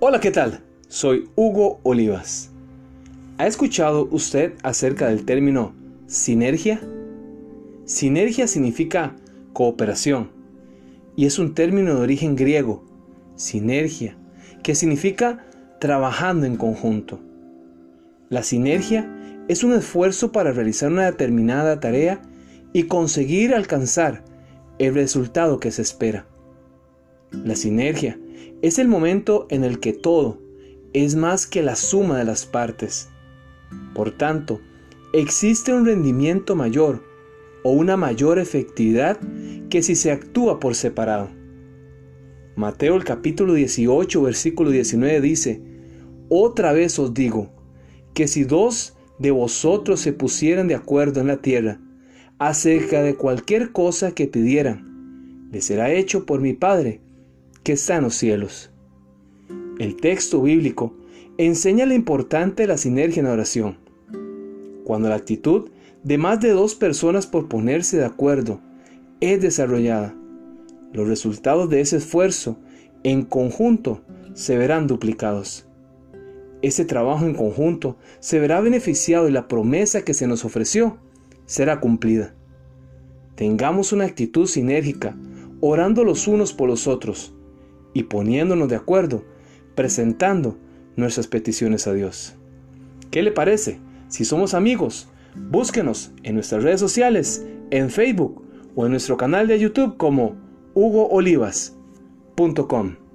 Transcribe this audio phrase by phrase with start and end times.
[0.00, 0.60] Hola, ¿qué tal?
[0.86, 2.52] Soy Hugo Olivas.
[3.36, 5.74] ¿Ha escuchado usted acerca del término
[6.06, 6.80] sinergia?
[7.84, 9.16] Sinergia significa
[9.52, 10.30] cooperación
[11.16, 12.84] y es un término de origen griego,
[13.34, 14.16] sinergia,
[14.62, 15.44] que significa
[15.80, 17.18] trabajando en conjunto.
[18.28, 19.12] La sinergia
[19.48, 22.22] es un esfuerzo para realizar una determinada tarea
[22.72, 24.22] y conseguir alcanzar
[24.78, 26.24] el resultado que se espera.
[27.30, 28.18] La sinergia
[28.62, 30.38] es el momento en el que todo
[30.94, 33.10] es más que la suma de las partes.
[33.94, 34.60] Por tanto,
[35.12, 37.04] existe un rendimiento mayor
[37.64, 39.20] o una mayor efectividad
[39.68, 41.28] que si se actúa por separado.
[42.56, 45.62] Mateo el capítulo 18 versículo 19 dice,
[46.30, 47.50] Otra vez os digo,
[48.14, 51.80] que si dos de vosotros se pusieran de acuerdo en la tierra
[52.38, 57.02] acerca de cualquier cosa que pidieran, le será hecho por mi Padre
[57.62, 58.70] que está en los cielos.
[59.78, 60.94] El texto bíblico
[61.38, 63.78] enseña lo importante de la sinergia en oración.
[64.84, 65.70] Cuando la actitud
[66.02, 68.60] de más de dos personas por ponerse de acuerdo
[69.20, 70.14] es desarrollada,
[70.92, 72.58] los resultados de ese esfuerzo
[73.04, 74.02] en conjunto
[74.34, 75.66] se verán duplicados.
[76.62, 80.98] Ese trabajo en conjunto se verá beneficiado y la promesa que se nos ofreció
[81.46, 82.34] será cumplida.
[83.36, 85.16] Tengamos una actitud sinérgica,
[85.60, 87.34] orando los unos por los otros,
[87.94, 89.24] y poniéndonos de acuerdo,
[89.74, 90.56] presentando
[90.96, 92.34] nuestras peticiones a Dios.
[93.10, 93.80] ¿Qué le parece?
[94.08, 98.42] Si somos amigos, búsquenos en nuestras redes sociales, en Facebook
[98.74, 100.36] o en nuestro canal de YouTube como
[100.74, 103.07] hugoolivas.com.